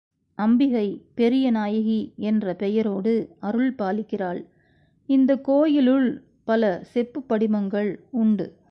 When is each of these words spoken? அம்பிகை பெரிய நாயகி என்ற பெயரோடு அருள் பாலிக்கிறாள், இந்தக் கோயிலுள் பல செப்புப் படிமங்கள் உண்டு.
அம்பிகை 0.35 1.01
பெரிய 1.15 1.51
நாயகி 1.51 2.13
என்ற 2.15 2.53
பெயரோடு 2.53 3.35
அருள் 3.39 3.73
பாலிக்கிறாள், 3.73 4.45
இந்தக் 5.07 5.43
கோயிலுள் 5.43 6.23
பல 6.43 6.83
செப்புப் 6.83 7.27
படிமங்கள் 7.27 8.03
உண்டு. 8.11 8.57